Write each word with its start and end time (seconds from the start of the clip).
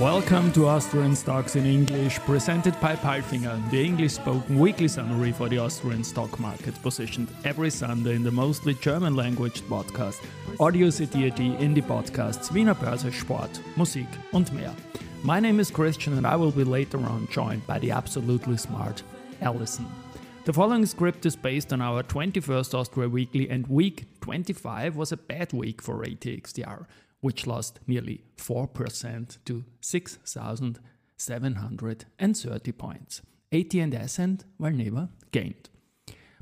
Welcome 0.00 0.52
to 0.52 0.66
Austrian 0.66 1.14
Stocks 1.14 1.54
in 1.54 1.64
English, 1.64 2.18
presented 2.20 2.74
by 2.80 2.96
Palfinger, 2.96 3.70
the 3.70 3.84
English 3.84 4.14
spoken 4.14 4.58
weekly 4.58 4.88
summary 4.88 5.30
for 5.30 5.48
the 5.48 5.58
Austrian 5.58 6.02
stock 6.02 6.40
market, 6.40 6.74
positioned 6.82 7.28
every 7.44 7.70
Sunday 7.70 8.16
in 8.16 8.24
the 8.24 8.30
mostly 8.32 8.74
German 8.74 9.14
language 9.14 9.62
podcast, 9.62 10.20
Audio 10.58 10.90
CD 10.90 11.30
Indie 11.30 11.82
podcasts 11.82 12.50
Wiener 12.50 12.74
Börse, 12.74 13.12
Sport, 13.12 13.60
Musik 13.76 14.08
und 14.32 14.52
mehr. 14.52 14.74
My 15.22 15.40
name 15.40 15.60
is 15.60 15.70
Christian 15.70 16.18
and 16.18 16.26
I 16.26 16.36
will 16.36 16.52
be 16.52 16.64
later 16.64 16.98
on 16.98 17.28
joined 17.30 17.66
by 17.66 17.78
the 17.78 17.90
absolutely 17.90 18.56
smart 18.56 19.02
Alison. 19.40 19.86
The 20.44 20.52
following 20.52 20.84
script 20.86 21.26
is 21.26 21.34
based 21.34 21.72
on 21.72 21.80
our 21.80 22.04
21st 22.04 22.74
Austria 22.74 23.08
Weekly, 23.08 23.50
and 23.50 23.66
week 23.66 24.06
25 24.20 24.94
was 24.94 25.10
a 25.10 25.16
bad 25.16 25.52
week 25.52 25.82
for 25.82 26.04
ATX 26.04 26.52
TR, 26.52 26.86
which 27.20 27.48
lost 27.48 27.80
nearly 27.88 28.22
4% 28.36 29.38
to 29.44 29.64
6,730 29.80 32.72
points. 32.72 33.22
AT 33.52 33.74
and 33.74 33.94
S 33.94 34.18
and 34.20 34.44
Valneva 34.60 35.08
gained. 35.32 35.68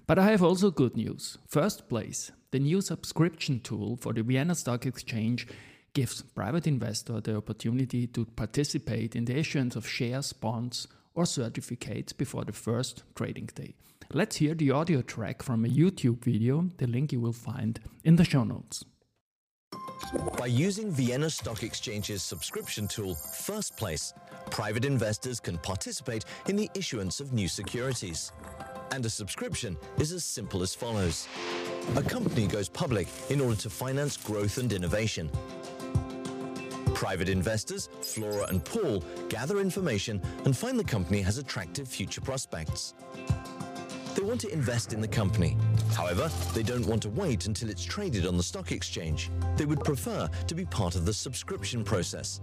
But 0.06 0.18
I 0.18 0.32
have 0.32 0.42
also 0.42 0.70
good 0.70 0.96
news. 0.96 1.38
First 1.48 1.88
place, 1.88 2.30
the 2.50 2.58
new 2.58 2.82
subscription 2.82 3.60
tool 3.60 3.96
for 3.96 4.12
the 4.12 4.22
Vienna 4.22 4.54
Stock 4.54 4.84
Exchange 4.84 5.46
gives 5.94 6.22
private 6.22 6.66
investor 6.66 7.20
the 7.20 7.36
opportunity 7.36 8.06
to 8.08 8.24
participate 8.24 9.16
in 9.16 9.24
the 9.24 9.38
issuance 9.38 9.76
of 9.76 9.88
shares, 9.88 10.32
bonds, 10.32 10.88
or 11.14 11.24
certificates 11.24 12.12
before 12.12 12.44
the 12.44 12.52
first 12.52 13.04
trading 13.14 13.48
day. 13.54 13.74
Let's 14.12 14.36
hear 14.36 14.54
the 14.54 14.72
audio 14.72 15.02
track 15.02 15.42
from 15.42 15.64
a 15.64 15.68
YouTube 15.68 16.24
video, 16.24 16.68
the 16.76 16.86
link 16.86 17.12
you 17.12 17.20
will 17.20 17.32
find 17.32 17.80
in 18.02 18.16
the 18.16 18.24
show 18.24 18.44
notes. 18.44 18.84
By 20.36 20.46
using 20.46 20.90
Vienna 20.90 21.30
Stock 21.30 21.62
Exchange's 21.62 22.22
subscription 22.22 22.86
tool, 22.86 23.14
First 23.14 23.76
Place, 23.76 24.12
private 24.50 24.84
investors 24.84 25.40
can 25.40 25.58
participate 25.58 26.24
in 26.48 26.56
the 26.56 26.70
issuance 26.74 27.20
of 27.20 27.32
new 27.32 27.48
securities. 27.48 28.32
And 28.92 29.04
a 29.06 29.10
subscription 29.10 29.76
is 29.98 30.12
as 30.12 30.24
simple 30.24 30.62
as 30.62 30.74
follows. 30.74 31.26
A 31.96 32.02
company 32.02 32.46
goes 32.46 32.68
public 32.68 33.08
in 33.30 33.40
order 33.40 33.56
to 33.56 33.70
finance 33.70 34.16
growth 34.16 34.58
and 34.58 34.72
innovation. 34.72 35.30
Private 36.94 37.28
investors, 37.28 37.88
Flora 38.00 38.46
and 38.46 38.64
Paul, 38.64 39.02
gather 39.28 39.58
information 39.58 40.22
and 40.44 40.56
find 40.56 40.78
the 40.78 40.84
company 40.84 41.20
has 41.22 41.38
attractive 41.38 41.88
future 41.88 42.20
prospects. 42.20 42.94
They 44.14 44.22
want 44.22 44.40
to 44.42 44.52
invest 44.52 44.92
in 44.92 45.00
the 45.00 45.08
company. 45.08 45.56
However, 45.92 46.30
they 46.54 46.62
don't 46.62 46.86
want 46.86 47.02
to 47.02 47.08
wait 47.10 47.46
until 47.46 47.68
it's 47.68 47.84
traded 47.84 48.26
on 48.26 48.36
the 48.36 48.42
stock 48.44 48.70
exchange. 48.70 49.28
They 49.56 49.66
would 49.66 49.80
prefer 49.80 50.28
to 50.46 50.54
be 50.54 50.64
part 50.64 50.94
of 50.94 51.04
the 51.04 51.12
subscription 51.12 51.82
process. 51.82 52.40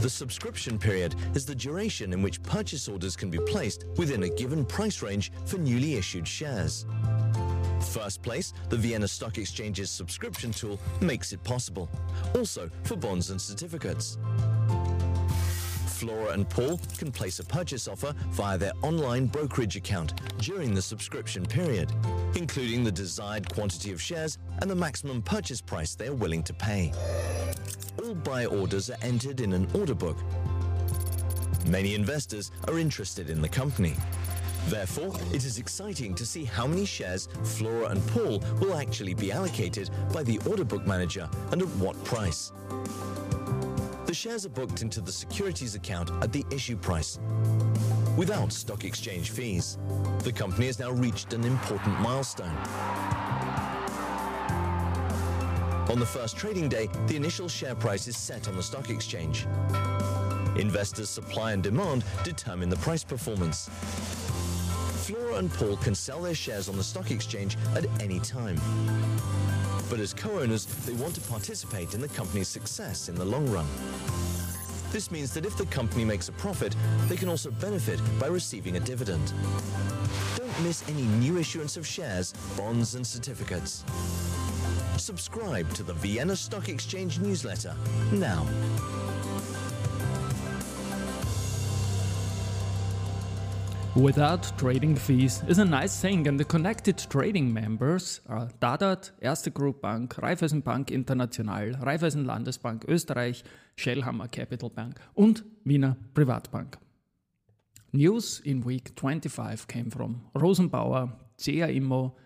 The 0.00 0.10
subscription 0.10 0.76
period 0.76 1.14
is 1.34 1.46
the 1.46 1.54
duration 1.54 2.12
in 2.12 2.22
which 2.22 2.42
purchase 2.42 2.88
orders 2.88 3.14
can 3.14 3.30
be 3.30 3.38
placed 3.38 3.86
within 3.96 4.24
a 4.24 4.28
given 4.28 4.64
price 4.64 5.00
range 5.00 5.30
for 5.46 5.58
newly 5.58 5.94
issued 5.94 6.26
shares. 6.26 6.86
First 7.92 8.22
place, 8.22 8.52
the 8.70 8.76
Vienna 8.76 9.06
Stock 9.06 9.38
Exchange's 9.38 9.90
subscription 9.90 10.52
tool 10.52 10.78
makes 11.00 11.32
it 11.32 11.42
possible. 11.44 11.88
Also 12.34 12.70
for 12.82 12.96
bonds 12.96 13.30
and 13.30 13.40
certificates. 13.40 14.18
Flora 15.86 16.32
and 16.32 16.48
Paul 16.50 16.80
can 16.98 17.12
place 17.12 17.38
a 17.38 17.44
purchase 17.44 17.86
offer 17.86 18.12
via 18.30 18.58
their 18.58 18.72
online 18.82 19.26
brokerage 19.26 19.76
account 19.76 20.12
during 20.38 20.74
the 20.74 20.82
subscription 20.82 21.46
period, 21.46 21.92
including 22.34 22.82
the 22.82 22.92
desired 22.92 23.48
quantity 23.54 23.92
of 23.92 24.02
shares 24.02 24.38
and 24.60 24.70
the 24.70 24.74
maximum 24.74 25.22
purchase 25.22 25.60
price 25.60 25.94
they 25.94 26.08
are 26.08 26.14
willing 26.14 26.42
to 26.42 26.52
pay. 26.52 26.92
All 28.02 28.14
buy 28.14 28.46
orders 28.46 28.90
are 28.90 28.98
entered 29.02 29.40
in 29.40 29.52
an 29.52 29.68
order 29.72 29.94
book. 29.94 30.18
Many 31.66 31.94
investors 31.94 32.50
are 32.68 32.78
interested 32.78 33.30
in 33.30 33.40
the 33.40 33.48
company. 33.48 33.94
Therefore, 34.68 35.12
it 35.32 35.44
is 35.44 35.58
exciting 35.58 36.14
to 36.14 36.24
see 36.24 36.44
how 36.44 36.66
many 36.66 36.86
shares 36.86 37.28
Flora 37.42 37.88
and 37.88 38.06
Paul 38.08 38.42
will 38.60 38.74
actually 38.74 39.14
be 39.14 39.30
allocated 39.30 39.90
by 40.12 40.22
the 40.22 40.38
order 40.48 40.64
book 40.64 40.86
manager 40.86 41.28
and 41.52 41.62
at 41.62 41.68
what 41.76 42.02
price. 42.04 42.52
The 44.06 44.14
shares 44.14 44.46
are 44.46 44.50
booked 44.50 44.82
into 44.82 45.00
the 45.00 45.12
securities 45.12 45.74
account 45.74 46.10
at 46.22 46.32
the 46.32 46.44
issue 46.50 46.76
price, 46.76 47.18
without 48.16 48.52
stock 48.52 48.84
exchange 48.84 49.30
fees. 49.30 49.76
The 50.20 50.32
company 50.32 50.66
has 50.66 50.78
now 50.78 50.92
reached 50.92 51.32
an 51.32 51.44
important 51.44 52.00
milestone. 52.00 52.56
On 55.90 55.98
the 56.00 56.06
first 56.06 56.36
trading 56.36 56.68
day, 56.68 56.88
the 57.06 57.16
initial 57.16 57.48
share 57.48 57.74
price 57.74 58.08
is 58.08 58.16
set 58.16 58.48
on 58.48 58.56
the 58.56 58.62
stock 58.62 58.88
exchange. 58.88 59.46
Investors' 60.56 61.10
supply 61.10 61.52
and 61.52 61.62
demand 61.62 62.04
determine 62.22 62.68
the 62.68 62.76
price 62.76 63.04
performance. 63.04 63.68
Flora 65.34 65.42
and 65.42 65.52
Paul 65.54 65.76
can 65.78 65.96
sell 65.96 66.20
their 66.20 66.34
shares 66.34 66.68
on 66.68 66.76
the 66.76 66.84
stock 66.84 67.10
exchange 67.10 67.56
at 67.74 67.86
any 68.00 68.20
time. 68.20 68.56
But 69.90 69.98
as 69.98 70.14
co-owners, 70.14 70.66
they 70.86 70.92
want 70.92 71.16
to 71.16 71.20
participate 71.22 71.92
in 71.92 72.00
the 72.00 72.06
company's 72.08 72.46
success 72.46 73.08
in 73.08 73.16
the 73.16 73.24
long 73.24 73.50
run. 73.50 73.66
This 74.92 75.10
means 75.10 75.34
that 75.34 75.44
if 75.44 75.56
the 75.56 75.66
company 75.66 76.04
makes 76.04 76.28
a 76.28 76.32
profit, 76.32 76.76
they 77.08 77.16
can 77.16 77.28
also 77.28 77.50
benefit 77.50 77.98
by 78.20 78.28
receiving 78.28 78.76
a 78.76 78.80
dividend. 78.80 79.32
Don't 80.36 80.62
miss 80.62 80.88
any 80.88 81.02
new 81.02 81.36
issuance 81.36 81.76
of 81.76 81.84
shares, 81.84 82.32
bonds 82.56 82.94
and 82.94 83.04
certificates. 83.04 83.84
Subscribe 84.98 85.68
to 85.74 85.82
the 85.82 85.94
Vienna 85.94 86.36
Stock 86.36 86.68
Exchange 86.68 87.18
newsletter 87.18 87.74
now. 88.12 88.46
Without 93.96 94.52
trading 94.58 94.96
fees 94.96 95.40
is 95.46 95.58
a 95.58 95.64
nice 95.64 96.00
thing, 96.00 96.26
and 96.26 96.38
the 96.38 96.44
connected 96.44 96.98
trading 97.08 97.52
members 97.52 98.20
are 98.28 98.48
Dadat, 98.60 99.12
Erste 99.22 99.54
Group 99.54 99.80
Bank, 99.82 100.16
Raiffeisen 100.16 100.64
Bank 100.64 100.90
International, 100.90 101.76
Raiffeisen 101.80 102.24
Landesbank 102.24 102.84
Österreich, 102.88 103.44
Shellhammer 103.76 104.26
Capital 104.26 104.68
Bank 104.68 104.98
und 105.14 105.44
Wiener 105.64 105.96
Privatbank. 106.12 106.76
News 107.92 108.40
in 108.40 108.64
week 108.64 108.96
25 108.96 109.68
came 109.68 109.92
from 109.92 110.22
Rosenbauer, 110.34 111.12
CA 111.38 111.70
Immo, 111.72 112.16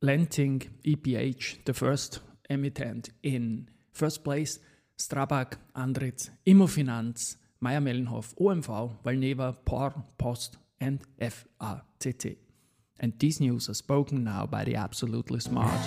Lenting, 0.00 0.62
EPH, 0.84 1.64
the 1.64 1.74
first 1.74 2.20
emittent 2.48 3.10
in 3.24 3.68
first 3.92 4.22
place, 4.22 4.60
Strabag, 4.96 5.58
Andritz, 5.74 6.30
Immofinanz, 6.46 7.38
Meyer-Mellenhof, 7.58 8.36
OMV, 8.40 9.02
Valneva, 9.02 9.56
POR, 9.64 10.04
Post, 10.16 10.58
and 10.80 11.00
FACC. 11.20 12.36
And 13.00 13.12
these 13.18 13.40
news 13.40 13.68
are 13.68 13.74
spoken 13.74 14.24
now 14.24 14.46
by 14.46 14.64
the 14.64 14.74
absolutely 14.74 15.40
smart. 15.40 15.80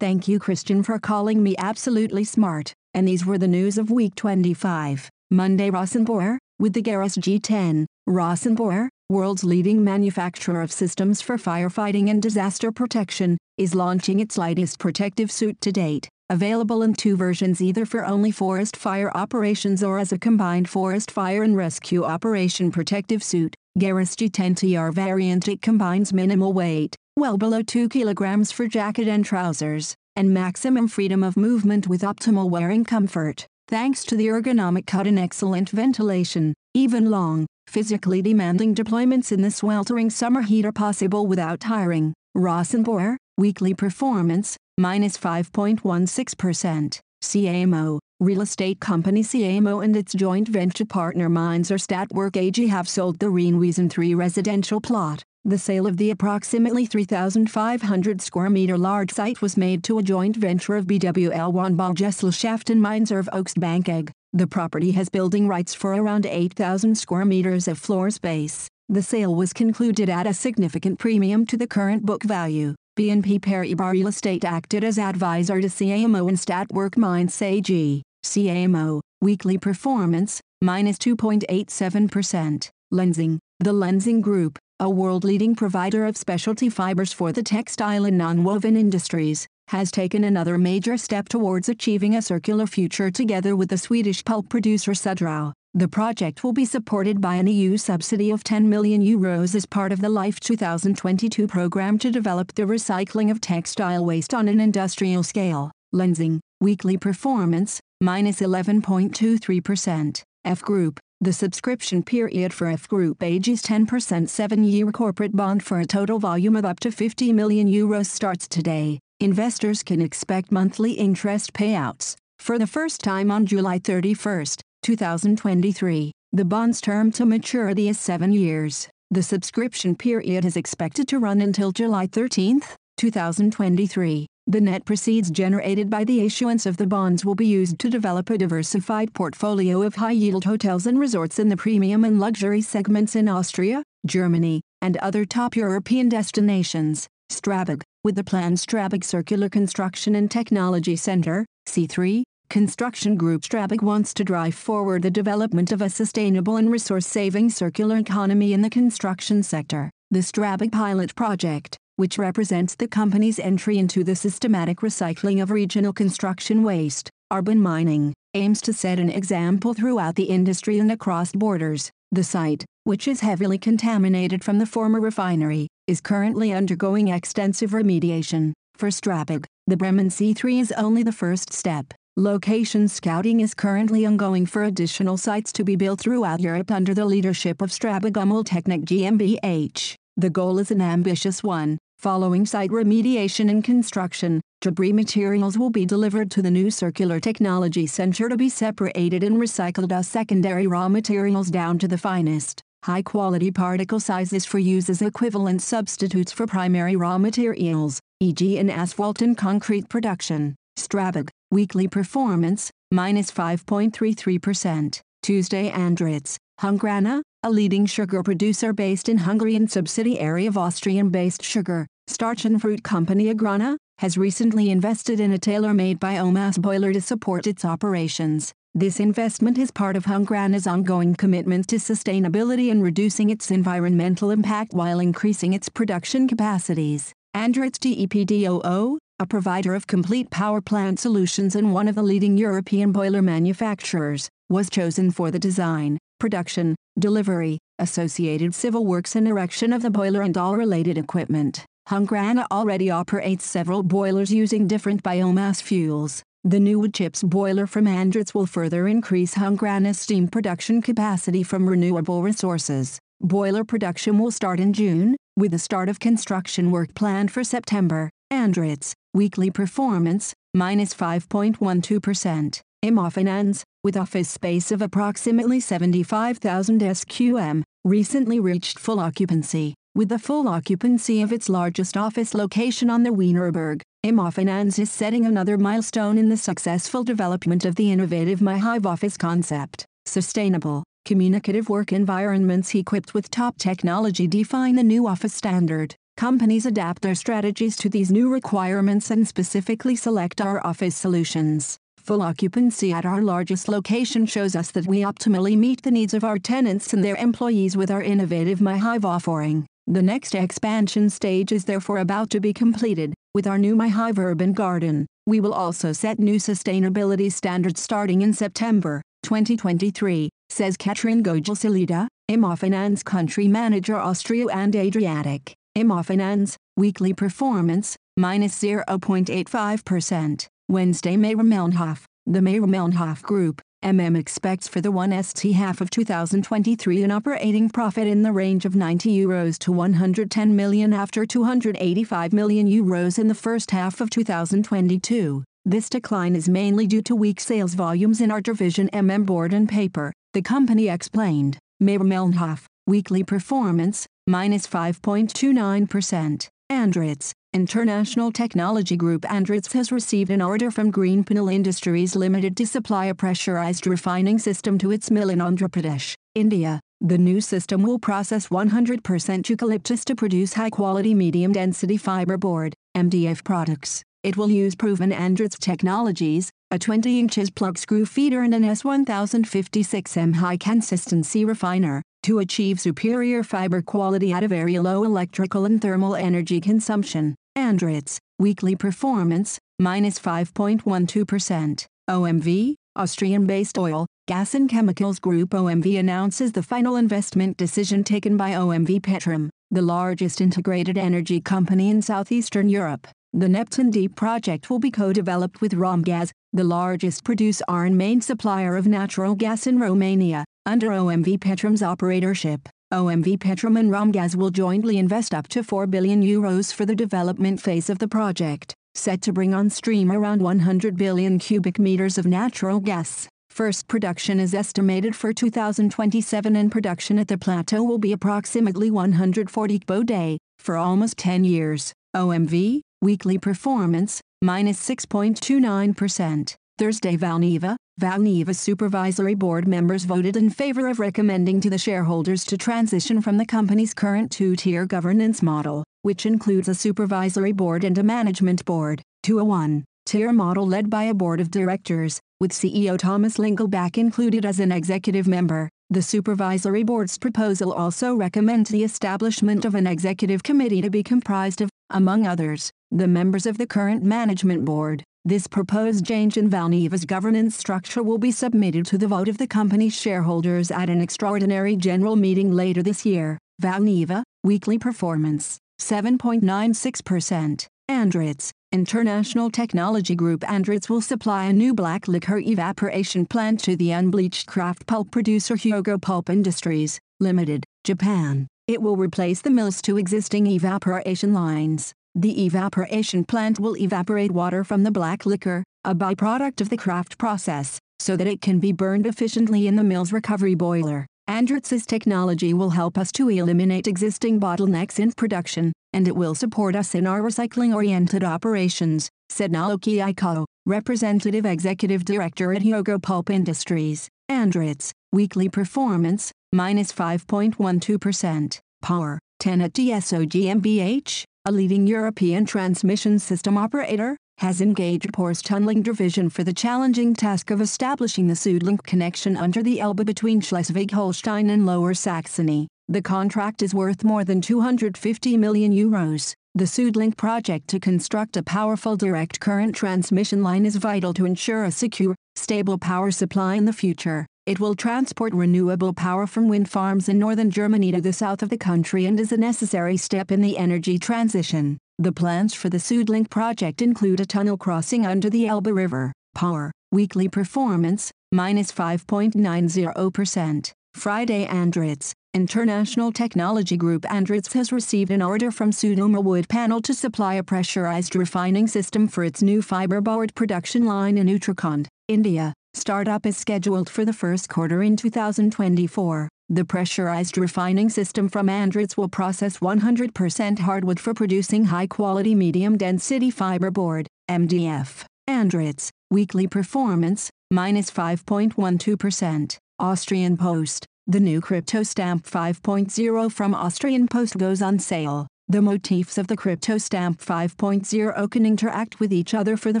Thank 0.00 0.28
you, 0.28 0.38
Christian, 0.38 0.82
for 0.82 0.98
calling 0.98 1.42
me 1.42 1.54
absolutely 1.56 2.24
smart. 2.24 2.74
And 2.92 3.08
these 3.08 3.24
were 3.24 3.38
the 3.38 3.48
news 3.48 3.78
of 3.78 3.90
week 3.90 4.14
25. 4.16 5.08
Monday, 5.30 5.70
Rosenbauer, 5.70 6.36
with 6.58 6.74
the 6.74 6.82
Garus 6.82 7.16
G10. 7.16 7.86
Rosenbauer, 8.08 8.88
world's 9.08 9.44
leading 9.44 9.82
manufacturer 9.82 10.60
of 10.60 10.70
systems 10.70 11.22
for 11.22 11.38
firefighting 11.38 12.10
and 12.10 12.20
disaster 12.20 12.70
protection, 12.70 13.38
is 13.56 13.74
launching 13.74 14.20
its 14.20 14.36
lightest 14.36 14.78
protective 14.78 15.32
suit 15.32 15.58
to 15.62 15.72
date. 15.72 16.08
Available 16.30 16.82
in 16.82 16.94
two 16.94 17.18
versions 17.18 17.60
either 17.60 17.84
for 17.84 18.02
only 18.02 18.30
forest 18.30 18.78
fire 18.78 19.14
operations 19.14 19.82
or 19.82 19.98
as 19.98 20.10
a 20.10 20.18
combined 20.18 20.70
forest 20.70 21.10
fire 21.10 21.42
and 21.42 21.54
rescue 21.54 22.02
operation 22.02 22.70
protective 22.70 23.22
suit. 23.22 23.54
Garus 23.78 24.16
G10TR 24.16 24.94
variant 24.94 25.48
it 25.48 25.60
combines 25.60 26.14
minimal 26.14 26.54
weight, 26.54 26.96
well 27.18 27.36
below 27.36 27.60
2 27.60 27.90
kilograms 27.90 28.50
for 28.50 28.66
jacket 28.66 29.06
and 29.06 29.22
trousers, 29.22 29.94
and 30.16 30.32
maximum 30.32 30.88
freedom 30.88 31.22
of 31.22 31.36
movement 31.36 31.88
with 31.88 32.00
optimal 32.00 32.48
wearing 32.48 32.86
comfort. 32.86 33.46
Thanks 33.68 34.02
to 34.04 34.16
the 34.16 34.28
ergonomic 34.28 34.86
cut 34.86 35.06
and 35.06 35.18
excellent 35.18 35.68
ventilation, 35.68 36.54
even 36.72 37.10
long, 37.10 37.46
physically 37.66 38.22
demanding 38.22 38.74
deployments 38.74 39.30
in 39.30 39.42
the 39.42 39.50
sweltering 39.50 40.08
summer 40.08 40.40
heat 40.40 40.64
are 40.64 40.72
possible 40.72 41.26
without 41.26 41.60
tiring. 41.60 42.14
Rosenbauer, 42.36 43.16
weekly 43.38 43.74
performance, 43.74 44.56
minus 44.76 45.16
5.16%. 45.16 46.98
CA 47.22 47.62
Immo, 47.62 48.00
real 48.18 48.40
estate 48.40 48.80
company 48.80 49.22
CA 49.22 49.56
Immo 49.56 49.80
and 49.80 49.96
its 49.96 50.12
joint 50.12 50.48
venture 50.48 50.84
partner 50.84 51.28
Mainzer 51.28 51.78
Stadtwerke 51.78 52.36
AG 52.36 52.66
have 52.66 52.88
sold 52.88 53.20
the 53.20 53.26
Rheinwiesen 53.26 53.88
3 53.88 54.14
residential 54.14 54.80
plot, 54.80 55.22
The 55.46 55.58
sale 55.58 55.86
of 55.86 55.98
the 55.98 56.10
approximately 56.10 56.86
3,500 56.86 58.22
square 58.22 58.48
meter 58.48 58.78
large 58.78 59.12
site 59.12 59.42
was 59.42 59.58
made 59.58 59.84
to 59.84 59.98
a 59.98 60.02
joint 60.02 60.36
venture 60.36 60.74
of 60.74 60.86
BWL 60.86 61.52
Wohnbaugesellschaft 61.52 62.70
and 62.70 62.82
Mainzer 62.82 63.20
Bank 63.60 63.88
Egg. 63.88 64.10
The 64.32 64.46
property 64.46 64.92
has 64.92 65.08
building 65.10 65.46
rights 65.46 65.74
for 65.74 65.94
around 65.94 66.26
8,000 66.26 66.96
square 66.96 67.26
meters 67.26 67.68
of 67.68 67.78
floor 67.78 68.10
space. 68.10 68.68
The 68.90 69.00
sale 69.00 69.34
was 69.34 69.54
concluded 69.54 70.10
at 70.10 70.26
a 70.26 70.34
significant 70.34 70.98
premium 70.98 71.46
to 71.46 71.56
the 71.56 71.66
current 71.66 72.04
book 72.04 72.22
value. 72.22 72.74
BNP 72.98 73.40
Paribas 73.40 73.92
Real 73.92 74.08
Estate 74.08 74.44
acted 74.44 74.84
as 74.84 74.98
advisor 74.98 75.60
to 75.62 75.70
CA 75.70 76.02
Immo 76.02 76.28
and 76.28 76.36
Statwerk 76.36 76.98
Mainz 76.98 77.40
AG. 77.40 78.02
CA 78.22 78.62
Immo, 78.64 79.00
weekly 79.22 79.56
performance, 79.56 80.40
minus 80.60 80.98
2.87%. 80.98 82.68
Lenzing, 82.92 83.38
the 83.58 83.72
Lenzing 83.72 84.20
Group, 84.20 84.58
a 84.78 84.90
world-leading 84.90 85.56
provider 85.56 86.04
of 86.04 86.18
specialty 86.18 86.68
fibers 86.68 87.12
for 87.12 87.32
the 87.32 87.42
textile 87.42 88.04
and 88.04 88.18
non-woven 88.18 88.76
industries, 88.76 89.46
has 89.68 89.90
taken 89.90 90.24
another 90.24 90.58
major 90.58 90.98
step 90.98 91.30
towards 91.30 91.70
achieving 91.70 92.14
a 92.14 92.22
circular 92.22 92.66
future 92.66 93.10
together 93.10 93.56
with 93.56 93.70
the 93.70 93.78
Swedish 93.78 94.22
pulp 94.24 94.50
producer 94.50 94.92
Södra. 94.92 95.54
The 95.76 95.88
project 95.88 96.44
will 96.44 96.52
be 96.52 96.64
supported 96.64 97.20
by 97.20 97.34
an 97.34 97.48
EU 97.48 97.76
subsidy 97.78 98.30
of 98.30 98.44
10 98.44 98.68
million 98.68 99.02
euros 99.02 99.56
as 99.56 99.66
part 99.66 99.90
of 99.90 100.00
the 100.00 100.08
LIFE 100.08 100.38
2022 100.38 101.48
program 101.48 101.98
to 101.98 102.12
develop 102.12 102.54
the 102.54 102.62
recycling 102.62 103.28
of 103.28 103.40
textile 103.40 104.04
waste 104.04 104.32
on 104.32 104.46
an 104.46 104.60
industrial 104.60 105.24
scale. 105.24 105.72
Lenzing, 105.92 106.38
weekly 106.60 106.96
performance, 106.96 107.80
minus 108.00 108.38
11.23%. 108.38 110.22
F 110.44 110.62
Group, 110.62 111.00
the 111.20 111.32
subscription 111.32 112.04
period 112.04 112.54
for 112.54 112.68
F 112.68 112.86
Group 112.86 113.20
AG's 113.20 113.60
10% 113.60 113.86
7-year 113.88 114.92
corporate 114.92 115.34
bond 115.34 115.64
for 115.64 115.80
a 115.80 115.86
total 115.86 116.20
volume 116.20 116.54
of 116.54 116.64
up 116.64 116.78
to 116.78 116.92
50 116.92 117.32
million 117.32 117.66
euros 117.66 118.06
starts 118.06 118.46
today. 118.46 119.00
Investors 119.18 119.82
can 119.82 120.00
expect 120.00 120.52
monthly 120.52 120.92
interest 120.92 121.52
payouts. 121.52 122.14
For 122.38 122.60
the 122.60 122.68
first 122.68 123.00
time 123.00 123.32
on 123.32 123.46
July 123.46 123.80
31, 123.80 124.44
2023, 124.84 126.12
the 126.32 126.44
bond's 126.44 126.78
term 126.78 127.10
to 127.10 127.24
maturity 127.24 127.88
is 127.88 127.98
7 127.98 128.34
years. 128.34 128.86
The 129.10 129.22
subscription 129.22 129.96
period 129.96 130.44
is 130.44 130.58
expected 130.58 131.08
to 131.08 131.18
run 131.18 131.40
until 131.40 131.72
July 131.72 132.06
13, 132.06 132.60
2023. 132.98 134.26
The 134.46 134.60
net 134.60 134.84
proceeds 134.84 135.30
generated 135.30 135.88
by 135.88 136.04
the 136.04 136.20
issuance 136.20 136.66
of 136.66 136.76
the 136.76 136.86
bonds 136.86 137.24
will 137.24 137.34
be 137.34 137.46
used 137.46 137.78
to 137.78 137.88
develop 137.88 138.28
a 138.28 138.36
diversified 138.36 139.14
portfolio 139.14 139.80
of 139.80 139.94
high-yield 139.94 140.44
hotels 140.44 140.86
and 140.86 141.00
resorts 141.00 141.38
in 141.38 141.48
the 141.48 141.56
premium 141.56 142.04
and 142.04 142.20
luxury 142.20 142.60
segments 142.60 143.16
in 143.16 143.26
Austria, 143.26 143.82
Germany, 144.04 144.60
and 144.82 144.98
other 144.98 145.24
top 145.24 145.56
European 145.56 146.10
destinations. 146.10 147.06
Strabag, 147.32 147.80
with 148.04 148.16
the 148.16 148.24
planned 148.24 148.58
Strabag 148.58 149.02
Circular 149.02 149.48
Construction 149.48 150.14
and 150.14 150.30
Technology 150.30 150.94
Center, 150.94 151.46
C3, 151.66 152.22
Construction 152.54 153.16
Group 153.16 153.42
Strabag 153.42 153.82
wants 153.82 154.14
to 154.14 154.22
drive 154.22 154.54
forward 154.54 155.02
the 155.02 155.10
development 155.10 155.72
of 155.72 155.82
a 155.82 155.90
sustainable 155.90 156.54
and 156.54 156.70
resource-saving 156.70 157.50
circular 157.50 157.96
economy 157.96 158.52
in 158.52 158.62
the 158.62 158.70
construction 158.70 159.42
sector. 159.42 159.90
The 160.12 160.20
Strabag 160.20 160.70
pilot 160.70 161.16
project 161.16 161.76
which 161.96 162.16
represents 162.16 162.76
the 162.76 162.86
company's 162.86 163.40
entry 163.40 163.76
into 163.76 164.04
the 164.04 164.14
systematic 164.14 164.82
recycling 164.82 165.42
of 165.42 165.50
regional 165.50 165.92
construction 165.92 166.62
waste, 166.62 167.10
urban 167.32 167.60
mining, 167.60 168.14
aims 168.34 168.60
to 168.60 168.72
set 168.72 169.00
an 169.00 169.10
example 169.10 169.74
throughout 169.74 170.14
the 170.14 170.30
industry 170.30 170.78
and 170.78 170.92
across 170.92 171.32
borders. 171.32 171.90
The 172.12 172.22
site, 172.22 172.64
which 172.84 173.08
is 173.08 173.18
heavily 173.18 173.58
contaminated 173.58 174.44
from 174.44 174.60
the 174.60 174.66
former 174.66 175.00
refinery, 175.00 175.66
is 175.88 176.00
currently 176.00 176.52
undergoing 176.52 177.08
extensive 177.08 177.72
remediation. 177.72 178.52
For 178.76 178.90
Strabag, 178.90 179.44
the 179.66 179.76
Bremen 179.76 180.10
C3 180.10 180.60
is 180.60 180.72
only 180.72 181.02
the 181.02 181.10
first 181.10 181.52
step. 181.52 181.92
Location 182.16 182.86
scouting 182.86 183.40
is 183.40 183.54
currently 183.54 184.06
ongoing 184.06 184.46
for 184.46 184.62
additional 184.62 185.16
sites 185.16 185.50
to 185.50 185.64
be 185.64 185.74
built 185.74 185.98
throughout 185.98 186.38
Europe 186.38 186.70
under 186.70 186.94
the 186.94 187.04
leadership 187.04 187.60
of 187.60 187.70
Strabag 187.70 188.12
Umwelttechnik 188.12 188.84
GmbH. 188.84 189.96
The 190.16 190.30
goal 190.30 190.60
is 190.60 190.70
an 190.70 190.80
ambitious 190.80 191.42
one. 191.42 191.76
Following 191.98 192.46
site 192.46 192.70
remediation 192.70 193.50
and 193.50 193.64
construction, 193.64 194.40
debris 194.60 194.92
materials 194.92 195.58
will 195.58 195.70
be 195.70 195.84
delivered 195.84 196.30
to 196.30 196.40
the 196.40 196.52
new 196.52 196.70
Circular 196.70 197.18
Technology 197.18 197.84
Center 197.84 198.28
to 198.28 198.36
be 198.36 198.48
separated 198.48 199.24
and 199.24 199.38
recycled 199.38 199.90
as 199.90 200.06
secondary 200.06 200.68
raw 200.68 200.88
materials 200.88 201.50
down 201.50 201.80
to 201.80 201.88
the 201.88 201.98
finest, 201.98 202.62
high-quality 202.84 203.50
particle 203.50 203.98
sizes 203.98 204.44
for 204.44 204.60
use 204.60 204.88
as 204.88 205.02
equivalent 205.02 205.62
substitutes 205.62 206.30
for 206.30 206.46
primary 206.46 206.94
raw 206.94 207.18
materials, 207.18 207.98
e.g. 208.20 208.56
in 208.56 208.70
asphalt 208.70 209.20
and 209.20 209.36
concrete 209.36 209.88
production. 209.88 210.54
Strabag, 210.78 211.28
weekly 211.54 211.88
performance, 211.88 212.70
minus 212.90 213.30
5.33%. 213.30 215.00
Tuesday 215.22 215.70
Andritz, 215.70 216.36
Hungrana, 216.60 217.22
a 217.42 217.50
leading 217.50 217.86
sugar 217.86 218.22
producer 218.22 218.74
based 218.74 219.08
in 219.08 219.18
Hungary 219.18 219.56
and 219.56 219.70
subsidiary 219.70 220.44
of 220.44 220.58
Austrian-based 220.58 221.42
sugar, 221.42 221.86
starch 222.06 222.44
and 222.44 222.60
fruit 222.60 222.82
company 222.82 223.32
Agrana, 223.32 223.78
has 223.98 224.18
recently 224.18 224.68
invested 224.70 225.20
in 225.20 225.32
a 225.32 225.38
tailor-made 225.38 225.98
biomass 225.98 226.60
boiler 226.60 226.92
to 226.92 227.00
support 227.00 227.46
its 227.46 227.64
operations. 227.64 228.52
This 228.74 228.98
investment 228.98 229.56
is 229.56 229.70
part 229.70 229.94
of 229.96 230.04
Hungrana's 230.04 230.66
ongoing 230.66 231.14
commitment 231.14 231.68
to 231.68 231.76
sustainability 231.76 232.70
and 232.72 232.82
reducing 232.82 233.30
its 233.30 233.50
environmental 233.50 234.30
impact 234.30 234.74
while 234.74 234.98
increasing 234.98 235.52
its 235.52 235.68
production 235.68 236.26
capacities. 236.26 237.12
Andritz 237.36 237.78
DEPDOO, 237.78 238.98
a 239.20 239.26
provider 239.26 239.76
of 239.76 239.86
complete 239.86 240.28
power 240.30 240.60
plant 240.60 240.98
solutions 240.98 241.54
and 241.54 241.72
one 241.72 241.86
of 241.86 241.94
the 241.94 242.02
leading 242.02 242.36
European 242.36 242.90
boiler 242.90 243.22
manufacturers, 243.22 244.28
was 244.48 244.68
chosen 244.68 245.10
for 245.10 245.30
the 245.30 245.38
design, 245.38 245.98
production, 246.18 246.74
delivery, 246.98 247.58
associated 247.78 248.54
civil 248.54 248.84
works 248.84 249.14
and 249.14 249.28
erection 249.28 249.72
of 249.72 249.82
the 249.82 249.90
boiler 249.90 250.22
and 250.22 250.36
all 250.36 250.56
related 250.56 250.98
equipment. 250.98 251.64
Hungrana 251.88 252.44
already 252.50 252.90
operates 252.90 253.46
several 253.46 253.84
boilers 253.84 254.32
using 254.32 254.66
different 254.66 255.02
biomass 255.04 255.62
fuels. 255.62 256.22
The 256.42 256.58
new 256.58 256.80
wood 256.80 256.92
chips 256.92 257.22
boiler 257.22 257.68
from 257.68 257.84
Andritz 257.84 258.34
will 258.34 258.46
further 258.46 258.88
increase 258.88 259.34
Hungrana's 259.34 260.00
steam 260.00 260.26
production 260.26 260.82
capacity 260.82 261.44
from 261.44 261.68
renewable 261.68 262.22
resources. 262.22 262.98
Boiler 263.20 263.64
production 263.64 264.18
will 264.18 264.32
start 264.32 264.58
in 264.58 264.72
June, 264.72 265.16
with 265.36 265.52
the 265.52 265.58
start 265.58 265.88
of 265.88 266.00
construction 266.00 266.72
work 266.72 266.94
planned 266.94 267.30
for 267.30 267.44
September. 267.44 268.10
Andritz, 268.32 268.92
weekly 269.14 269.50
performance, 269.50 270.34
minus 270.52 270.92
5.12%. 270.92 272.60
Immofinanz, 272.84 273.62
with 273.82 273.96
office 273.96 274.28
space 274.28 274.70
of 274.70 274.82
approximately 274.82 275.58
75,000 275.58 276.80
SQM, 276.82 277.62
recently 277.84 278.38
reached 278.38 278.78
full 278.78 279.00
occupancy. 279.00 279.74
With 279.94 280.08
the 280.08 280.18
full 280.18 280.48
occupancy 280.48 281.22
of 281.22 281.32
its 281.32 281.48
largest 281.48 281.96
office 281.96 282.34
location 282.34 282.90
on 282.90 283.04
the 283.04 283.10
Wienerberg, 283.10 283.80
Immofinanz 284.04 284.78
is 284.78 284.90
setting 284.90 285.24
another 285.24 285.56
milestone 285.56 286.18
in 286.18 286.28
the 286.28 286.36
successful 286.36 287.04
development 287.04 287.64
of 287.64 287.76
the 287.76 287.90
innovative 287.90 288.40
MyHive 288.40 288.84
office 288.84 289.16
concept. 289.16 289.86
Sustainable, 290.04 290.82
communicative 291.06 291.70
work 291.70 291.92
environments 291.92 292.74
equipped 292.74 293.14
with 293.14 293.30
top 293.30 293.56
technology 293.56 294.26
define 294.26 294.74
the 294.74 294.82
new 294.82 295.06
office 295.06 295.32
standard. 295.32 295.94
Companies 296.16 296.64
adapt 296.64 297.02
their 297.02 297.16
strategies 297.16 297.76
to 297.76 297.88
these 297.88 298.12
new 298.12 298.32
requirements 298.32 299.10
and 299.10 299.26
specifically 299.26 299.96
select 299.96 300.40
our 300.40 300.64
office 300.64 300.94
solutions. 300.94 301.76
Full 301.98 302.22
occupancy 302.22 302.92
at 302.92 303.04
our 303.04 303.20
largest 303.20 303.66
location 303.66 304.24
shows 304.24 304.54
us 304.54 304.70
that 304.70 304.86
we 304.86 305.00
optimally 305.00 305.58
meet 305.58 305.82
the 305.82 305.90
needs 305.90 306.14
of 306.14 306.22
our 306.22 306.38
tenants 306.38 306.92
and 306.92 307.02
their 307.02 307.16
employees 307.16 307.76
with 307.76 307.90
our 307.90 308.02
innovative 308.02 308.60
MyHive 308.60 309.04
offering. 309.04 309.66
The 309.88 310.02
next 310.02 310.36
expansion 310.36 311.10
stage 311.10 311.50
is 311.50 311.64
therefore 311.64 311.98
about 311.98 312.30
to 312.30 312.40
be 312.40 312.52
completed. 312.52 313.12
With 313.34 313.48
our 313.48 313.58
new 313.58 313.74
MyHive 313.74 314.18
Urban 314.18 314.52
Garden, 314.52 315.06
we 315.26 315.40
will 315.40 315.52
also 315.52 315.92
set 315.92 316.20
new 316.20 316.36
sustainability 316.36 317.32
standards 317.32 317.80
starting 317.80 318.22
in 318.22 318.32
September 318.32 319.02
2023, 319.24 320.28
says 320.48 320.76
Katrin 320.76 321.24
Gögele-Celeda, 321.24 322.06
Immofinanz 322.30 323.04
Country 323.04 323.48
Manager 323.48 323.96
Austria 323.96 324.46
and 324.46 324.76
Adriatic. 324.76 325.54
Immofinanz, 325.76 326.54
weekly 326.76 327.12
performance, 327.12 327.96
minus 328.16 328.56
0.85%. 328.62 330.46
Wednesday 330.68 331.16
Mayr-Melnhof, 331.16 332.04
the 332.26 332.40
Mayr-Melnhof 332.40 333.22
Group, 333.22 333.60
MM 333.82 334.16
expects 334.16 334.68
for 334.68 334.80
the 334.80 334.92
1st 334.92 335.52
half 335.52 335.80
of 335.80 335.90
2023 335.90 337.02
an 337.02 337.10
operating 337.10 337.68
profit 337.68 338.06
in 338.06 338.22
the 338.22 338.30
range 338.30 338.64
of 338.64 338.76
90 338.76 339.10
euros 339.18 339.58
to 339.58 339.72
110 339.72 340.56
million 340.56 340.94
after 340.94 341.26
285 341.26 342.32
million 342.32 342.68
euros 342.68 343.18
in 343.18 343.26
the 343.26 343.34
first 343.34 343.72
half 343.72 344.00
of 344.00 344.08
2022. 344.10 345.42
This 345.64 345.90
decline 345.90 346.36
is 346.36 346.48
mainly 346.48 346.86
due 346.86 347.02
to 347.02 347.16
weak 347.16 347.40
sales 347.40 347.74
volumes 347.74 348.20
in 348.20 348.30
our 348.30 348.40
division 348.40 348.88
MM 348.92 349.26
Board 349.26 349.52
and 349.52 349.68
Paper, 349.68 350.12
the 350.34 350.42
company 350.42 350.88
explained. 350.88 351.58
Mayr-Melnhof, 351.80 352.64
weekly 352.86 353.24
performance, 353.24 354.06
minus 354.26 354.66
5.29%. 354.66 356.48
Andritz, 356.72 357.32
International 357.52 358.32
Technology 358.32 358.96
Group 358.96 359.22
Andritz 359.22 359.72
has 359.74 359.92
received 359.92 360.30
an 360.30 360.40
order 360.40 360.70
from 360.70 360.90
Greenpanel 360.90 361.52
Industries 361.52 362.16
Limited 362.16 362.56
to 362.56 362.66
supply 362.66 363.06
a 363.06 363.14
pressurized 363.14 363.86
refining 363.86 364.38
system 364.38 364.78
to 364.78 364.90
its 364.90 365.10
mill 365.10 365.28
in 365.28 365.40
Andhra 365.40 365.68
Pradesh, 365.68 366.14
India. 366.34 366.80
The 367.00 367.18
new 367.18 367.42
system 367.42 367.82
will 367.82 367.98
process 367.98 368.48
100% 368.48 369.48
eucalyptus 369.48 370.04
to 370.06 370.14
produce 370.14 370.54
high-quality 370.54 371.12
medium-density 371.12 371.98
fiberboard, 371.98 372.72
MDF 372.96 373.44
products. 373.44 374.02
It 374.22 374.38
will 374.38 374.50
use 374.50 374.74
proven 374.74 375.10
Andritz 375.10 375.58
technologies, 375.58 376.50
a 376.70 376.78
20 376.78 377.20
inches 377.20 377.50
plug 377.50 377.76
screw 377.76 378.06
feeder 378.06 378.42
and 378.42 378.54
an 378.54 378.62
S1056M 378.62 380.36
high 380.36 380.56
consistency 380.56 381.44
refiner, 381.44 382.02
to 382.24 382.38
achieve 382.38 382.80
superior 382.80 383.42
fiber 383.42 383.82
quality 383.82 384.32
at 384.32 384.42
a 384.42 384.48
very 384.48 384.78
low 384.78 385.04
electrical 385.04 385.66
and 385.66 385.80
thermal 385.80 386.16
energy 386.16 386.60
consumption. 386.60 387.34
Andritz, 387.56 388.18
weekly 388.38 388.74
performance, 388.74 389.58
minus 389.78 390.18
5.12%. 390.18 391.86
OMV, 392.08 392.74
Austrian-based 392.96 393.76
oil, 393.76 394.06
gas 394.26 394.54
and 394.54 394.70
chemicals 394.70 395.18
group 395.18 395.50
OMV 395.50 395.98
announces 395.98 396.52
the 396.52 396.62
final 396.62 396.96
investment 396.96 397.56
decision 397.56 398.04
taken 398.04 398.36
by 398.36 398.52
OMV 398.52 399.00
Petrom, 399.00 399.50
the 399.70 399.82
largest 399.82 400.40
integrated 400.40 400.96
energy 400.96 401.40
company 401.40 401.90
in 401.90 402.00
southeastern 402.00 402.68
Europe. 402.68 403.06
The 403.32 403.48
Neptun 403.48 403.90
Deep 403.90 404.14
project 404.14 404.70
will 404.70 404.78
be 404.78 404.90
co-developed 404.90 405.60
with 405.60 405.72
Romgaz, 405.72 406.30
the 406.52 406.64
largest 406.64 407.24
producer 407.24 407.64
and 407.68 407.98
main 407.98 408.20
supplier 408.20 408.76
of 408.76 408.86
natural 408.86 409.34
gas 409.34 409.66
in 409.66 409.80
Romania, 409.80 410.44
under 410.66 410.88
OMV 410.88 411.40
Petrom's 411.40 411.82
operatorship. 411.82 412.66
OMV 412.92 413.38
Petrom 413.38 413.78
and 413.78 413.90
Romgaz 413.90 414.36
will 414.36 414.50
jointly 414.50 414.98
invest 414.98 415.34
up 415.34 415.48
to 415.48 415.62
4 415.62 415.86
billion 415.86 416.22
euros 416.22 416.72
for 416.72 416.86
the 416.86 416.94
development 416.94 417.60
phase 417.60 417.90
of 417.90 417.98
the 417.98 418.08
project, 418.08 418.74
set 418.94 419.20
to 419.22 419.32
bring 419.32 419.52
on 419.54 419.70
stream 419.70 420.10
around 420.10 420.42
100 420.42 420.96
billion 420.96 421.38
cubic 421.38 421.78
meters 421.78 422.18
of 422.18 422.26
natural 422.26 422.80
gas. 422.80 423.28
First 423.50 423.88
production 423.88 424.40
is 424.40 424.54
estimated 424.54 425.14
for 425.14 425.32
2027 425.32 426.56
and 426.56 426.72
production 426.72 427.18
at 427.18 427.28
the 427.28 427.38
plateau 427.38 427.82
will 427.82 427.98
be 427.98 428.12
approximately 428.12 428.90
140 428.90 429.78
kbo 429.78 430.06
day, 430.06 430.38
for 430.58 430.76
almost 430.76 431.18
10 431.18 431.44
years. 431.44 431.92
OMV, 432.16 432.80
Weekly 433.04 433.36
performance, 433.36 434.22
minus 434.40 434.80
6.29%. 434.88 436.54
Thursday 436.78 437.16
Valneva, 437.18 437.76
Valneva 438.00 438.56
supervisory 438.56 439.36
board 439.36 439.68
members 439.68 440.04
voted 440.04 440.36
in 440.36 440.50
favor 440.50 440.88
of 440.88 440.98
recommending 440.98 441.60
to 441.60 441.70
the 441.70 441.78
shareholders 441.78 442.44
to 442.44 442.58
transition 442.58 443.20
from 443.20 443.36
the 443.36 443.46
company's 443.46 443.94
current 443.94 444.32
two-tier 444.32 444.84
governance 444.84 445.42
model, 445.42 445.84
which 446.02 446.26
includes 446.26 446.68
a 446.68 446.74
supervisory 446.74 447.52
board 447.52 447.84
and 447.84 447.96
a 447.96 448.02
management 448.02 448.64
board, 448.64 449.00
to 449.22 449.38
a 449.38 449.44
one-tier 449.44 450.32
model 450.32 450.66
led 450.66 450.90
by 450.90 451.04
a 451.04 451.14
board 451.14 451.40
of 451.40 451.52
directors, 451.52 452.18
with 452.40 452.50
CEO 452.50 452.98
Thomas 452.98 453.36
Lingelbach 453.36 453.96
included 453.96 454.44
as 454.44 454.58
an 454.58 454.72
executive 454.72 455.28
member. 455.28 455.68
The 455.90 456.02
supervisory 456.02 456.82
board's 456.82 457.16
proposal 457.16 457.72
also 457.72 458.12
recommends 458.16 458.70
the 458.70 458.82
establishment 458.82 459.64
of 459.64 459.76
an 459.76 459.86
executive 459.86 460.42
committee 460.42 460.82
to 460.82 460.90
be 460.90 461.04
comprised 461.04 461.60
of, 461.60 461.70
among 461.90 462.26
others, 462.26 462.72
the 462.90 463.06
members 463.06 463.46
of 463.46 463.56
the 463.56 463.68
current 463.68 464.02
management 464.02 464.64
board. 464.64 465.04
This 465.26 465.46
proposed 465.46 466.04
change 466.04 466.36
in 466.36 466.50
Valneva's 466.50 467.06
governance 467.06 467.56
structure 467.56 468.02
will 468.02 468.18
be 468.18 468.30
submitted 468.30 468.84
to 468.86 468.98
the 468.98 469.06
vote 469.06 469.26
of 469.26 469.38
the 469.38 469.46
company's 469.46 469.98
shareholders 469.98 470.70
at 470.70 470.90
an 470.90 471.00
extraordinary 471.00 471.76
general 471.76 472.14
meeting 472.14 472.52
later 472.52 472.82
this 472.82 473.06
year. 473.06 473.38
Valneva, 473.62 474.22
weekly 474.42 474.78
performance, 474.78 475.58
7.96%. 475.80 477.66
Andritz, 477.90 478.50
International 478.70 479.50
Technology 479.50 480.14
Group 480.14 480.40
Andritz 480.40 480.90
will 480.90 481.00
supply 481.00 481.44
a 481.44 481.54
new 481.54 481.72
black 481.72 482.06
liquor 482.06 482.36
evaporation 482.38 483.24
plant 483.24 483.60
to 483.60 483.76
the 483.76 483.92
unbleached 483.92 484.46
kraft 484.46 484.86
pulp 484.86 485.10
producer 485.10 485.54
Hyogo 485.54 486.00
Pulp 486.00 486.28
Industries, 486.28 487.00
Limited, 487.18 487.64
Japan. 487.82 488.46
It 488.68 488.82
will 488.82 488.96
replace 488.96 489.40
the 489.40 489.48
mill's 489.48 489.80
two 489.80 489.96
existing 489.96 490.48
evaporation 490.48 491.32
lines. 491.32 491.94
The 492.16 492.44
evaporation 492.44 493.24
plant 493.24 493.58
will 493.58 493.76
evaporate 493.76 494.30
water 494.30 494.62
from 494.62 494.84
the 494.84 494.92
black 494.92 495.26
liquor, 495.26 495.64
a 495.84 495.96
byproduct 495.96 496.60
of 496.60 496.68
the 496.68 496.76
kraft 496.76 497.18
process, 497.18 497.80
so 497.98 498.16
that 498.16 498.28
it 498.28 498.40
can 498.40 498.60
be 498.60 498.70
burned 498.70 499.06
efficiently 499.06 499.66
in 499.66 499.74
the 499.74 499.82
mill's 499.82 500.12
recovery 500.12 500.54
boiler. 500.54 501.06
Andritz's 501.28 501.86
technology 501.86 502.54
will 502.54 502.70
help 502.70 502.96
us 502.96 503.10
to 503.12 503.28
eliminate 503.30 503.88
existing 503.88 504.38
bottlenecks 504.38 505.00
in 505.00 505.10
production, 505.12 505.72
and 505.92 506.06
it 506.06 506.14
will 506.14 506.36
support 506.36 506.76
us 506.76 506.94
in 506.94 507.06
our 507.06 507.20
recycling-oriented 507.20 508.22
operations, 508.22 509.08
said 509.28 509.50
Naoki 509.50 509.96
Aiko, 509.96 510.44
Representative 510.66 511.44
Executive 511.44 512.04
Director 512.04 512.52
at 512.52 512.62
Hyogo 512.62 513.02
Pulp 513.02 513.28
Industries. 513.28 514.08
Andritz, 514.30 514.92
weekly 515.12 515.48
performance, 515.48 516.30
minus 516.52 516.92
5.12%. 516.92 518.60
Porr, 518.82 519.18
10 519.40 519.60
at 519.62 519.72
DSO 519.72 520.26
GmbH, 520.26 521.24
a 521.46 521.52
leading 521.52 521.86
European 521.86 522.46
transmission 522.46 523.18
system 523.18 523.58
operator, 523.58 524.16
has 524.38 524.62
engaged 524.62 525.12
Porr's 525.12 525.42
Tunneling 525.42 525.82
Division 525.82 526.30
for 526.30 526.42
the 526.42 526.54
challenging 526.54 527.12
task 527.14 527.50
of 527.50 527.60
establishing 527.60 528.28
the 528.28 528.34
Südlink 528.34 528.82
connection 528.84 529.36
under 529.36 529.62
the 529.62 529.78
Elbe 529.78 530.06
between 530.06 530.40
Schleswig-Holstein 530.40 531.50
and 531.50 531.66
Lower 531.66 531.92
Saxony. 531.92 532.66
The 532.88 533.02
contract 533.02 533.60
is 533.60 533.74
worth 533.74 534.04
more 534.04 534.24
than 534.24 534.40
250 534.40 535.36
million 535.36 535.70
euros. 535.70 536.32
The 536.54 536.64
Südlink 536.64 537.18
project 537.18 537.68
to 537.68 537.78
construct 537.78 538.38
a 538.38 538.42
powerful 538.42 538.96
direct 538.96 539.38
current 539.38 539.76
transmission 539.76 540.42
line 540.42 540.64
is 540.64 540.76
vital 540.76 541.12
to 541.12 541.26
ensure 541.26 541.64
a 541.64 541.70
secure, 541.70 542.16
stable 542.36 542.78
power 542.78 543.10
supply 543.10 543.56
in 543.56 543.66
the 543.66 543.72
future. 543.74 544.26
It 544.46 544.60
will 544.60 544.74
transport 544.74 545.32
renewable 545.32 545.94
power 545.94 546.26
from 546.26 546.48
wind 546.48 546.68
farms 546.68 547.08
in 547.08 547.18
northern 547.18 547.50
Germany 547.50 547.92
to 547.92 548.02
the 548.02 548.12
south 548.12 548.42
of 548.42 548.50
the 548.50 548.58
country 548.58 549.06
and 549.06 549.18
is 549.18 549.32
a 549.32 549.38
necessary 549.38 549.96
step 549.96 550.30
in 550.30 550.42
the 550.42 550.58
energy 550.58 550.98
transition. 550.98 551.78
The 551.98 552.12
plans 552.12 552.52
for 552.52 552.68
the 552.68 552.76
Südlink 552.76 553.30
project 553.30 553.80
include 553.80 554.20
a 554.20 554.26
tunnel 554.26 554.58
crossing 554.58 555.06
under 555.06 555.30
the 555.30 555.46
Elbe 555.46 555.68
River. 555.68 556.12
Porr, 556.36 556.72
weekly 556.92 557.26
performance, 557.26 558.10
minus 558.32 558.70
5.90%. 558.70 560.72
Friday 560.92 561.46
Andritz, 561.46 562.12
International 562.34 563.12
Technology 563.12 563.78
Group 563.78 564.02
Andritz 564.02 564.52
has 564.52 564.72
received 564.72 565.10
an 565.10 565.22
order 565.22 565.50
from 565.50 565.70
Sudoma 565.70 566.22
Wood 566.22 566.50
Panel 566.50 566.82
to 566.82 566.92
supply 566.92 567.32
a 567.34 567.42
pressurized 567.42 568.14
refining 568.14 568.66
system 568.66 569.08
for 569.08 569.24
its 569.24 569.40
new 569.40 569.62
fiberboard 569.62 570.34
production 570.34 570.84
line 570.84 571.16
in 571.16 571.28
Uttarakhand, 571.28 571.86
India. 572.08 572.52
Startup 572.76 573.24
is 573.24 573.36
scheduled 573.36 573.88
for 573.88 574.04
the 574.04 574.12
first 574.12 574.48
quarter 574.48 574.82
in 574.82 574.96
2024. 574.96 576.28
The 576.48 576.64
pressurized 576.64 577.38
refining 577.38 577.88
system 577.88 578.28
from 578.28 578.48
Andritz 578.48 578.96
will 578.96 579.08
process 579.08 579.60
100% 579.60 580.58
hardwood 580.58 580.98
for 580.98 581.14
producing 581.14 581.66
high-quality 581.66 582.34
medium-density 582.34 583.30
fiberboard, 583.30 584.06
MDF. 584.28 585.04
Andritz, 585.30 585.90
weekly 586.10 586.48
performance, 586.48 587.30
minus 587.48 587.92
5.12%. 587.92 589.56
Austrian 589.78 590.36
Post, 590.36 590.84
the 591.06 591.20
new 591.20 591.40
crypto 591.40 591.84
stamp 591.84 592.26
5.0 592.26 593.30
from 593.30 593.54
Austrian 593.54 594.08
Post 594.08 594.36
goes 594.36 594.60
on 594.60 594.80
sale. 594.80 595.28
The 595.46 595.60
motifs 595.60 596.16
of 596.16 596.28
the 596.28 596.36
crypto 596.36 596.78
stamp 596.78 597.20
5.0 597.20 598.30
can 598.30 598.46
interact 598.46 598.98
with 598.98 599.12
each 599.12 599.34
other 599.34 599.58
for 599.58 599.74
the 599.74 599.80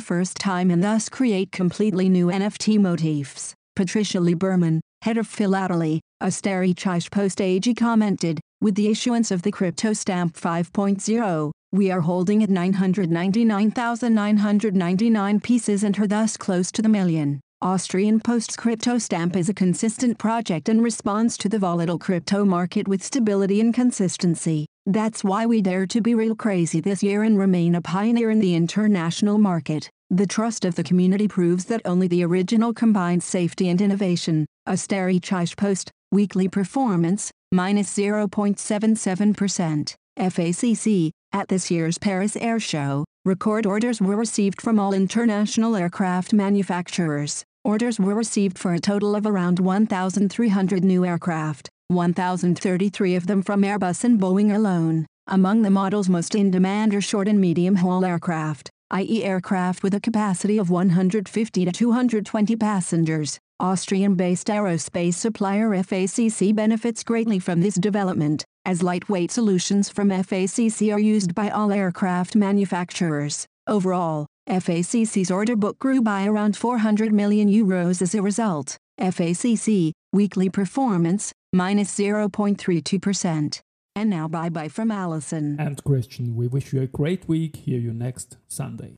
first 0.00 0.36
time 0.36 0.70
and 0.70 0.84
thus 0.84 1.08
create 1.08 1.52
completely 1.52 2.10
new 2.10 2.26
NFT 2.26 2.78
motifs. 2.78 3.54
Patricia 3.74 4.18
Lieberman, 4.18 4.80
head 5.00 5.16
of 5.16 5.26
philately, 5.26 6.02
Österreichische 6.22 7.10
Post 7.10 7.40
AG 7.40 7.72
commented, 7.74 8.40
with 8.60 8.74
the 8.74 8.88
issuance 8.88 9.30
of 9.30 9.40
the 9.40 9.50
crypto 9.50 9.94
stamp 9.94 10.36
5.0, 10.36 11.50
we 11.72 11.90
are 11.90 12.02
holding 12.02 12.42
at 12.42 12.50
999,999 12.50 15.40
pieces 15.40 15.82
and 15.82 15.98
are 15.98 16.06
thus 16.06 16.36
close 16.36 16.70
to 16.72 16.82
the 16.82 16.90
million. 16.90 17.40
Austrian 17.62 18.20
Post's 18.20 18.56
crypto 18.56 18.98
stamp 18.98 19.34
is 19.34 19.48
a 19.48 19.54
consistent 19.54 20.18
project 20.18 20.68
and 20.68 20.84
responds 20.84 21.38
to 21.38 21.48
the 21.48 21.58
volatile 21.58 21.98
crypto 21.98 22.44
market 22.44 22.86
with 22.86 23.02
stability 23.02 23.62
and 23.62 23.72
consistency. 23.72 24.66
That's 24.86 25.24
why 25.24 25.46
we 25.46 25.62
dare 25.62 25.86
to 25.86 26.02
be 26.02 26.14
real 26.14 26.34
crazy 26.34 26.78
this 26.78 27.02
year 27.02 27.22
and 27.22 27.38
remain 27.38 27.74
a 27.74 27.80
pioneer 27.80 28.30
in 28.30 28.40
the 28.40 28.54
international 28.54 29.38
market. 29.38 29.88
The 30.10 30.26
trust 30.26 30.66
of 30.66 30.74
the 30.74 30.84
community 30.84 31.26
proves 31.26 31.64
that 31.66 31.80
only 31.86 32.06
the 32.06 32.22
original 32.22 32.74
combines 32.74 33.24
safety 33.24 33.70
and 33.70 33.80
innovation. 33.80 34.44
Österreichische 34.68 35.56
Post, 35.56 35.90
weekly 36.12 36.48
performance, 36.48 37.30
minus 37.50 37.96
0.77%. 37.96 39.94
FACC, 40.18 41.10
at 41.32 41.48
this 41.48 41.70
year's 41.70 41.96
Paris 41.96 42.36
Air 42.36 42.60
Show, 42.60 43.06
record 43.24 43.64
orders 43.64 44.02
were 44.02 44.16
received 44.16 44.60
from 44.60 44.78
all 44.78 44.92
international 44.92 45.76
aircraft 45.76 46.34
manufacturers. 46.34 47.42
Orders 47.64 47.98
were 47.98 48.14
received 48.14 48.58
for 48.58 48.74
a 48.74 48.80
total 48.80 49.16
of 49.16 49.24
around 49.24 49.60
1,300 49.60 50.84
new 50.84 51.06
aircraft, 51.06 51.70
1,033 51.88 53.14
of 53.14 53.26
them 53.26 53.42
from 53.42 53.62
Airbus 53.62 54.04
and 54.04 54.18
Boeing 54.18 54.54
alone. 54.54 55.06
Among 55.26 55.62
the 55.62 55.70
models 55.70 56.08
most 56.08 56.34
in 56.34 56.50
demand 56.50 56.94
are 56.94 57.00
short 57.00 57.28
and 57.28 57.40
medium 57.40 57.76
haul 57.76 58.04
aircraft, 58.04 58.70
i.e., 58.90 59.22
aircraft 59.22 59.82
with 59.82 59.94
a 59.94 60.00
capacity 60.00 60.58
of 60.58 60.70
150 60.70 61.64
to 61.64 61.72
220 61.72 62.56
passengers. 62.56 63.38
Austrian 63.60 64.14
based 64.14 64.48
aerospace 64.48 65.14
supplier 65.14 65.70
FACC 65.70 66.54
benefits 66.54 67.04
greatly 67.04 67.38
from 67.38 67.60
this 67.60 67.76
development, 67.76 68.44
as 68.64 68.82
lightweight 68.82 69.30
solutions 69.30 69.88
from 69.88 70.08
FACC 70.08 70.92
are 70.92 70.98
used 70.98 71.34
by 71.34 71.50
all 71.50 71.70
aircraft 71.70 72.34
manufacturers. 72.34 73.46
Overall, 73.66 74.26
FACC's 74.48 75.30
order 75.30 75.56
book 75.56 75.78
grew 75.78 76.02
by 76.02 76.26
around 76.26 76.56
400 76.56 77.12
million 77.12 77.48
euros 77.48 78.02
as 78.02 78.14
a 78.14 78.22
result. 78.22 78.76
FACC, 79.00 79.92
weekly 80.14 80.48
performance, 80.48 81.32
minus 81.52 81.94
0.32%. 81.98 83.60
And 83.96 84.10
now 84.10 84.26
bye 84.28 84.48
bye 84.48 84.68
from 84.68 84.90
Alison. 84.90 85.56
And 85.60 85.82
Christian, 85.84 86.34
we 86.34 86.46
wish 86.48 86.72
you 86.72 86.82
a 86.82 86.86
great 86.86 87.28
week. 87.28 87.56
Hear 87.56 87.78
you 87.78 87.92
next 87.92 88.38
Sunday. 88.48 88.96